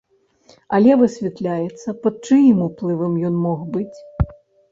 [0.75, 3.99] Але высвятляецца, пад чыім уплывам ён мог быць.